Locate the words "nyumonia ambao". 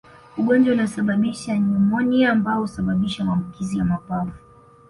1.57-2.61